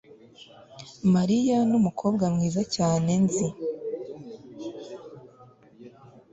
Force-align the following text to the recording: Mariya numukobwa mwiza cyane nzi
Mariya 1.13 1.57
numukobwa 1.69 2.25
mwiza 2.33 2.61
cyane 2.75 3.11
nzi 3.23 3.45